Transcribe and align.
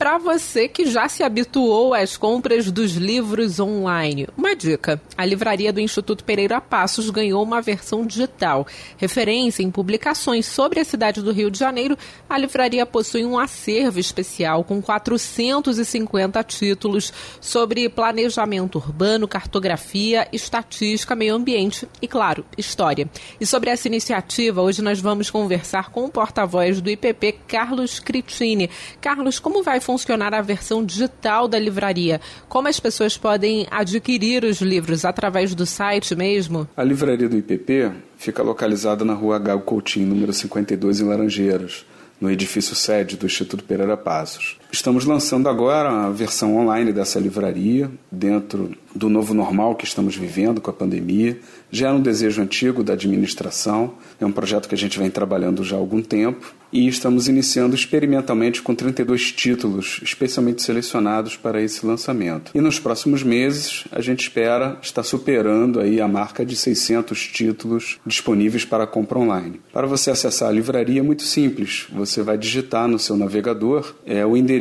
para 0.00 0.16
você 0.16 0.66
que 0.66 0.86
já 0.86 1.10
se 1.10 1.22
habituou 1.22 1.92
às 1.92 2.16
compras 2.16 2.70
dos 2.70 2.92
livros 2.92 3.60
online. 3.60 4.26
Uma 4.34 4.56
dica: 4.56 4.98
a 5.14 5.26
livraria 5.26 5.74
do 5.74 5.78
Instituto 5.78 6.24
Pereira 6.24 6.58
Passos 6.58 7.10
ganhou 7.10 7.42
uma 7.42 7.60
versão 7.60 8.06
digital. 8.06 8.66
Referência 8.96 9.62
em 9.62 9.70
publicações 9.70 10.46
sobre 10.46 10.80
a 10.80 10.86
cidade 10.86 11.20
do 11.20 11.30
Rio 11.30 11.50
de 11.50 11.58
Janeiro, 11.58 11.98
a 12.30 12.38
livraria 12.38 12.86
possui 12.86 13.26
um 13.26 13.38
acervo 13.38 14.00
especial 14.00 14.64
com 14.64 14.80
450 14.80 16.42
títulos 16.44 17.12
sobre 17.38 17.86
planejamento 17.90 18.78
urbano, 18.78 19.28
cartografia, 19.28 20.26
estatística, 20.32 21.14
meio 21.14 21.34
ambiente 21.34 21.86
e, 22.00 22.08
claro, 22.08 22.46
história. 22.56 23.06
E 23.38 23.44
sobre 23.44 23.68
essa 23.68 23.86
iniciativa, 23.86 24.62
hoje 24.62 24.80
nós 24.80 24.98
vamos 24.98 25.28
conversar 25.28 25.90
com 25.90 26.06
o 26.06 26.10
porta-voz 26.10 26.80
do 26.80 26.88
IPP, 26.88 27.40
Carlos 27.46 28.00
Critini. 28.00 28.70
Carlos, 28.98 29.38
como 29.38 29.62
vai 29.62 29.78
funcionar 29.78 29.89
a 30.34 30.42
versão 30.42 30.84
digital 30.84 31.48
da 31.48 31.58
livraria? 31.58 32.20
Como 32.48 32.68
as 32.68 32.78
pessoas 32.78 33.16
podem 33.16 33.66
adquirir 33.70 34.44
os 34.44 34.60
livros? 34.60 35.04
Através 35.04 35.54
do 35.54 35.66
site 35.66 36.14
mesmo? 36.14 36.68
A 36.76 36.82
livraria 36.82 37.28
do 37.28 37.36
IPP 37.36 37.92
fica 38.16 38.42
localizada 38.42 39.04
na 39.04 39.14
rua 39.14 39.38
Gago 39.38 39.62
Coutinho, 39.62 40.06
número 40.06 40.32
52, 40.32 41.00
em 41.00 41.04
Laranjeiras, 41.04 41.84
no 42.20 42.30
edifício 42.30 42.74
sede 42.74 43.16
do 43.16 43.26
Instituto 43.26 43.64
Pereira 43.64 43.96
Passos. 43.96 44.58
Estamos 44.72 45.04
lançando 45.04 45.48
agora 45.48 45.90
a 45.90 46.10
versão 46.10 46.56
online 46.56 46.92
dessa 46.92 47.18
livraria, 47.18 47.90
dentro 48.10 48.70
do 48.94 49.08
novo 49.08 49.34
normal 49.34 49.74
que 49.74 49.84
estamos 49.84 50.16
vivendo 50.16 50.60
com 50.60 50.70
a 50.70 50.74
pandemia. 50.74 51.38
Já 51.70 51.88
era 51.88 51.96
um 51.96 52.00
desejo 52.00 52.40
antigo 52.40 52.82
da 52.82 52.92
administração, 52.92 53.94
é 54.20 54.26
um 54.26 54.32
projeto 54.32 54.68
que 54.68 54.74
a 54.74 54.78
gente 54.78 54.98
vem 54.98 55.10
trabalhando 55.10 55.64
já 55.64 55.76
há 55.76 55.78
algum 55.78 56.00
tempo 56.00 56.54
e 56.72 56.86
estamos 56.86 57.26
iniciando 57.28 57.74
experimentalmente 57.74 58.62
com 58.62 58.74
32 58.74 59.32
títulos 59.32 60.00
especialmente 60.04 60.62
selecionados 60.62 61.36
para 61.36 61.60
esse 61.60 61.84
lançamento. 61.84 62.52
E 62.54 62.60
nos 62.60 62.78
próximos 62.78 63.24
meses 63.24 63.84
a 63.90 64.00
gente 64.00 64.20
espera 64.20 64.78
estar 64.80 65.02
superando 65.02 65.80
aí 65.80 66.00
a 66.00 66.06
marca 66.06 66.44
de 66.44 66.54
600 66.54 67.26
títulos 67.26 67.98
disponíveis 68.06 68.64
para 68.64 68.86
compra 68.86 69.18
online. 69.18 69.60
Para 69.72 69.86
você 69.86 70.10
acessar 70.10 70.48
a 70.48 70.52
livraria 70.52 71.00
é 71.00 71.02
muito 71.02 71.22
simples, 71.22 71.86
você 71.92 72.22
vai 72.22 72.38
digitar 72.38 72.86
no 72.86 72.98
seu 72.98 73.16
navegador 73.16 73.94
é 74.06 74.24
o 74.24 74.36
endereço 74.36 74.59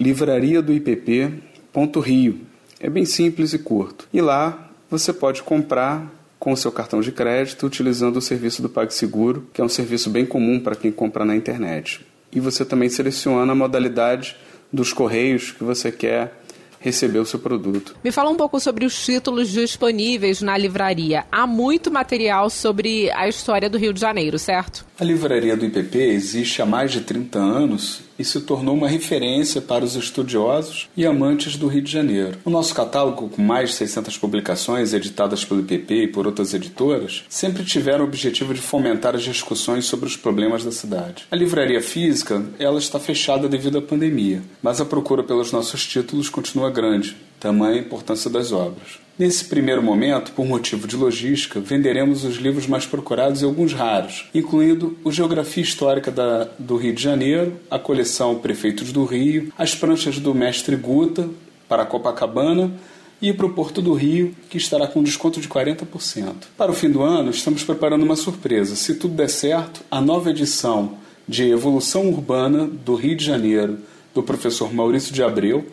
livraria 0.00 0.62
do 0.62 0.72
IPP.rio. 0.72 2.40
É 2.80 2.90
bem 2.90 3.04
simples 3.04 3.52
e 3.52 3.58
curto. 3.58 4.08
E 4.12 4.20
lá 4.20 4.70
você 4.90 5.12
pode 5.12 5.42
comprar 5.42 6.10
com 6.38 6.52
o 6.52 6.56
seu 6.56 6.72
cartão 6.72 7.00
de 7.00 7.12
crédito 7.12 7.66
utilizando 7.66 8.16
o 8.16 8.20
serviço 8.20 8.60
do 8.60 8.68
PagSeguro, 8.68 9.46
que 9.52 9.60
é 9.60 9.64
um 9.64 9.68
serviço 9.68 10.10
bem 10.10 10.26
comum 10.26 10.58
para 10.58 10.74
quem 10.74 10.90
compra 10.90 11.24
na 11.24 11.36
internet. 11.36 12.04
E 12.32 12.40
você 12.40 12.64
também 12.64 12.88
seleciona 12.88 13.52
a 13.52 13.54
modalidade 13.54 14.36
dos 14.72 14.92
correios 14.92 15.52
que 15.52 15.62
você 15.62 15.92
quer 15.92 16.42
receber 16.82 17.20
o 17.20 17.24
seu 17.24 17.38
produto. 17.38 17.94
Me 18.02 18.10
fala 18.10 18.28
um 18.28 18.34
pouco 18.34 18.58
sobre 18.58 18.84
os 18.84 19.04
títulos 19.04 19.50
disponíveis 19.50 20.42
na 20.42 20.58
livraria. 20.58 21.24
Há 21.30 21.46
muito 21.46 21.90
material 21.90 22.50
sobre 22.50 23.10
a 23.12 23.28
história 23.28 23.70
do 23.70 23.78
Rio 23.78 23.92
de 23.92 24.00
Janeiro, 24.00 24.38
certo? 24.38 24.84
A 24.98 25.04
livraria 25.04 25.56
do 25.56 25.64
IPP 25.64 25.96
existe 25.98 26.60
há 26.60 26.66
mais 26.66 26.90
de 26.90 27.02
30 27.02 27.38
anos 27.38 28.02
e 28.18 28.24
se 28.24 28.40
tornou 28.40 28.74
uma 28.74 28.88
referência 28.88 29.60
para 29.60 29.84
os 29.84 29.94
estudiosos 29.94 30.88
e 30.96 31.06
amantes 31.06 31.56
do 31.56 31.66
Rio 31.66 31.82
de 31.82 31.90
Janeiro. 31.90 32.38
O 32.44 32.50
nosso 32.50 32.74
catálogo, 32.74 33.28
com 33.28 33.42
mais 33.42 33.70
de 33.70 33.76
600 33.76 34.18
publicações 34.18 34.92
editadas 34.92 35.44
pelo 35.44 35.60
IPP 35.60 35.94
e 35.94 36.08
por 36.08 36.26
outras 36.26 36.54
editoras, 36.54 37.24
sempre 37.28 37.64
tiveram 37.64 38.04
o 38.04 38.08
objetivo 38.08 38.54
de 38.54 38.60
fomentar 38.60 39.14
as 39.14 39.22
discussões 39.22 39.84
sobre 39.84 40.06
os 40.06 40.16
problemas 40.16 40.64
da 40.64 40.72
cidade. 40.72 41.24
A 41.30 41.36
livraria 41.36 41.80
física, 41.80 42.44
ela 42.58 42.78
está 42.78 42.98
fechada 42.98 43.48
devido 43.48 43.78
à 43.78 43.82
pandemia, 43.82 44.42
mas 44.62 44.80
a 44.80 44.84
procura 44.84 45.22
pelos 45.22 45.52
nossos 45.52 45.86
títulos 45.86 46.28
continua 46.28 46.70
grande, 46.70 47.16
tamanha 47.38 47.74
a 47.74 47.84
importância 47.84 48.30
das 48.30 48.52
obras. 48.52 49.01
Nesse 49.18 49.44
primeiro 49.44 49.82
momento, 49.82 50.32
por 50.32 50.46
motivo 50.46 50.88
de 50.88 50.96
logística, 50.96 51.60
venderemos 51.60 52.24
os 52.24 52.36
livros 52.36 52.66
mais 52.66 52.86
procurados 52.86 53.42
e 53.42 53.44
alguns 53.44 53.74
raros, 53.74 54.28
incluindo 54.34 54.96
o 55.04 55.12
Geografia 55.12 55.62
Histórica 55.62 56.10
da, 56.10 56.48
do 56.58 56.76
Rio 56.76 56.94
de 56.94 57.02
Janeiro, 57.02 57.60
a 57.70 57.78
coleção 57.78 58.38
Prefeitos 58.38 58.90
do 58.90 59.04
Rio, 59.04 59.52
as 59.56 59.74
pranchas 59.74 60.18
do 60.18 60.34
Mestre 60.34 60.76
Guta 60.76 61.28
para 61.68 61.84
Copacabana 61.84 62.72
e 63.20 63.32
para 63.34 63.46
o 63.46 63.52
Porto 63.52 63.82
do 63.82 63.92
Rio, 63.92 64.34
que 64.48 64.56
estará 64.56 64.86
com 64.86 65.02
desconto 65.02 65.40
de 65.40 65.48
40%. 65.48 66.34
Para 66.56 66.72
o 66.72 66.74
fim 66.74 66.90
do 66.90 67.02
ano, 67.02 67.30
estamos 67.30 67.62
preparando 67.62 68.02
uma 68.02 68.16
surpresa. 68.16 68.74
Se 68.74 68.94
tudo 68.94 69.14
der 69.14 69.28
certo, 69.28 69.82
a 69.90 70.00
nova 70.00 70.30
edição 70.30 70.96
de 71.28 71.50
Evolução 71.50 72.08
Urbana 72.08 72.66
do 72.66 72.94
Rio 72.94 73.16
de 73.16 73.24
Janeiro, 73.24 73.78
do 74.14 74.22
professor 74.22 74.72
Maurício 74.72 75.12
de 75.12 75.22
Abreu, 75.22 75.66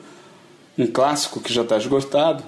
um 0.78 0.86
clássico 0.86 1.40
que 1.40 1.52
já 1.52 1.64
está 1.64 1.78
esgotado, 1.78 2.44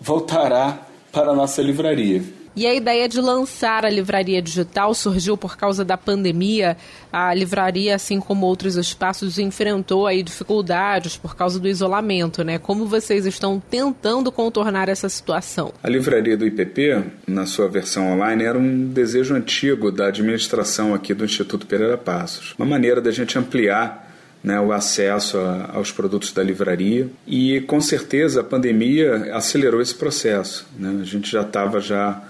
voltará 0.00 0.78
para 1.12 1.30
a 1.30 1.34
nossa 1.34 1.62
livraria. 1.62 2.22
E 2.58 2.66
a 2.66 2.74
ideia 2.74 3.08
de 3.08 3.20
lançar 3.20 3.84
a 3.84 3.88
livraria 3.88 4.42
digital 4.42 4.92
surgiu 4.92 5.36
por 5.36 5.56
causa 5.56 5.84
da 5.84 5.96
pandemia. 5.96 6.76
A 7.12 7.32
livraria, 7.32 7.94
assim 7.94 8.18
como 8.18 8.46
outros 8.46 8.74
espaços, 8.74 9.38
enfrentou 9.38 10.08
aí 10.08 10.24
dificuldades 10.24 11.16
por 11.16 11.36
causa 11.36 11.60
do 11.60 11.68
isolamento, 11.68 12.42
né? 12.42 12.58
Como 12.58 12.84
vocês 12.84 13.26
estão 13.26 13.60
tentando 13.60 14.32
contornar 14.32 14.88
essa 14.88 15.08
situação? 15.08 15.72
A 15.80 15.88
livraria 15.88 16.36
do 16.36 16.44
IPP, 16.44 17.04
na 17.28 17.46
sua 17.46 17.68
versão 17.68 18.12
online, 18.12 18.42
era 18.42 18.58
um 18.58 18.88
desejo 18.88 19.36
antigo 19.36 19.92
da 19.92 20.08
administração 20.08 20.92
aqui 20.92 21.14
do 21.14 21.24
Instituto 21.24 21.64
Pereira 21.64 21.96
Passos. 21.96 22.56
Uma 22.58 22.66
maneira 22.66 23.00
da 23.00 23.12
gente 23.12 23.38
ampliar 23.38 24.07
né, 24.42 24.60
o 24.60 24.72
acesso 24.72 25.38
a, 25.38 25.70
aos 25.74 25.90
produtos 25.90 26.32
da 26.32 26.42
livraria 26.42 27.08
e 27.26 27.60
com 27.62 27.80
certeza 27.80 28.40
a 28.40 28.44
pandemia 28.44 29.34
acelerou 29.34 29.80
esse 29.80 29.94
processo. 29.94 30.66
Né? 30.78 30.98
A 31.00 31.04
gente 31.04 31.30
já 31.30 31.42
estava 31.42 31.80
já 31.80 32.22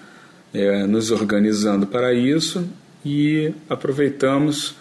é, 0.52 0.86
nos 0.86 1.10
organizando 1.10 1.86
para 1.86 2.12
isso 2.12 2.68
e 3.04 3.52
aproveitamos 3.68 4.76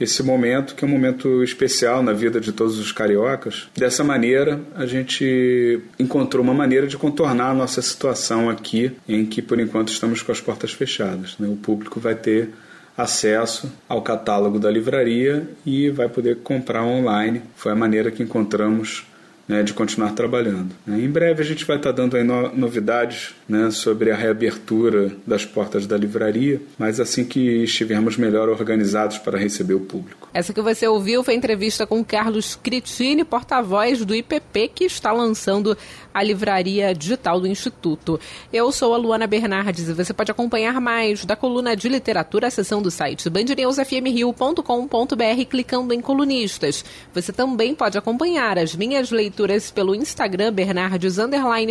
esse 0.00 0.22
momento 0.22 0.74
que 0.74 0.84
é 0.84 0.88
um 0.88 0.90
momento 0.90 1.44
especial 1.44 2.02
na 2.02 2.12
vida 2.12 2.40
de 2.40 2.52
todos 2.52 2.78
os 2.78 2.90
cariocas. 2.90 3.68
Dessa 3.76 4.02
maneira, 4.02 4.60
a 4.74 4.84
gente 4.84 5.80
encontrou 5.98 6.42
uma 6.42 6.54
maneira 6.54 6.86
de 6.86 6.96
contornar 6.96 7.50
a 7.50 7.54
nossa 7.54 7.80
situação 7.80 8.50
aqui, 8.50 8.92
em 9.08 9.24
que 9.24 9.40
por 9.40 9.60
enquanto 9.60 9.92
estamos 9.92 10.22
com 10.22 10.32
as 10.32 10.40
portas 10.40 10.72
fechadas. 10.72 11.36
Né? 11.38 11.46
O 11.48 11.56
público 11.56 12.00
vai 12.00 12.14
ter 12.14 12.50
acesso 12.96 13.72
ao 13.88 14.02
catálogo 14.02 14.58
da 14.58 14.70
livraria 14.70 15.48
e 15.64 15.90
vai 15.90 16.08
poder 16.08 16.38
comprar 16.38 16.82
online. 16.82 17.42
Foi 17.56 17.72
a 17.72 17.76
maneira 17.76 18.10
que 18.10 18.22
encontramos 18.22 19.06
né, 19.52 19.62
de 19.62 19.74
continuar 19.74 20.12
trabalhando. 20.12 20.74
Em 20.88 21.10
breve 21.10 21.42
a 21.42 21.44
gente 21.44 21.66
vai 21.66 21.76
estar 21.76 21.92
dando 21.92 22.16
no 22.24 22.56
novidades 22.56 23.34
né, 23.46 23.70
sobre 23.70 24.10
a 24.10 24.16
reabertura 24.16 25.12
das 25.26 25.44
portas 25.44 25.86
da 25.86 25.94
livraria, 25.96 26.58
mas 26.78 26.98
assim 26.98 27.22
que 27.22 27.62
estivermos 27.62 28.16
melhor 28.16 28.48
organizados 28.48 29.18
para 29.18 29.38
receber 29.38 29.74
o 29.74 29.80
público. 29.80 30.30
Essa 30.32 30.54
que 30.54 30.62
você 30.62 30.88
ouviu 30.88 31.22
foi 31.22 31.34
entrevista 31.34 31.86
com 31.86 32.02
Carlos 32.02 32.56
Critini, 32.56 33.24
porta-voz 33.24 34.06
do 34.06 34.14
IPP, 34.14 34.68
que 34.68 34.84
está 34.84 35.12
lançando 35.12 35.76
a 36.14 36.22
livraria 36.22 36.94
digital 36.94 37.40
do 37.40 37.46
Instituto. 37.46 38.18
Eu 38.52 38.70
sou 38.72 38.94
a 38.94 38.96
Luana 38.96 39.26
Bernardes 39.26 39.88
e 39.88 39.92
você 39.92 40.14
pode 40.14 40.30
acompanhar 40.30 40.80
mais 40.80 41.26
da 41.26 41.36
coluna 41.36 41.76
de 41.76 41.88
literatura, 41.88 42.46
a 42.46 42.50
seção 42.50 42.80
do 42.80 42.90
site 42.90 43.28
bandnewsfmrio.com.br 43.28 45.44
clicando 45.48 45.92
em 45.92 46.00
colunistas. 46.00 46.84
Você 47.14 47.32
também 47.32 47.74
pode 47.74 47.98
acompanhar 47.98 48.58
as 48.58 48.74
minhas 48.74 49.10
leituras 49.10 49.41
pelo 49.70 49.94
Instagram 49.94 50.52
Bernardes 50.52 51.18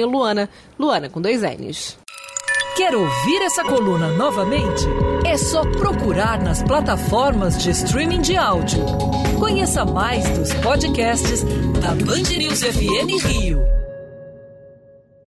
Luana, 0.06 0.50
Luana 0.78 1.09
com 1.09 1.22
dois 1.22 1.42
N's. 1.42 1.98
Quer 2.76 2.96
ouvir 2.96 3.42
essa 3.42 3.64
coluna 3.64 4.08
novamente? 4.14 4.86
É 5.26 5.38
só 5.38 5.62
procurar 5.62 6.42
nas 6.42 6.64
plataformas 6.64 7.62
de 7.62 7.70
streaming 7.72 8.22
de 8.22 8.38
áudio. 8.38 8.84
Conheça 9.38 9.84
mais 9.84 10.28
dos 10.38 10.53
podcasts 10.56 11.44
da 11.82 11.90
Band 12.06 12.38
News 12.38 12.62
FM 12.62 13.26
Rio. 13.26 13.80